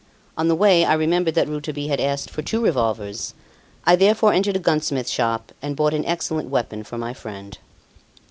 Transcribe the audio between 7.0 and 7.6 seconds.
friend.